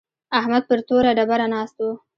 احمد 0.39 0.63
پر 0.69 0.79
توره 0.87 1.11
ډبره 1.17 1.47
ناست 1.53 1.77
و. 1.83 1.87